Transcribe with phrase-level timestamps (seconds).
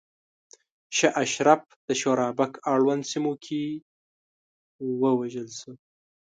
[0.97, 3.61] شاه اشرف د شورابک اړونده سیمو کې
[5.01, 5.71] ووژل شو.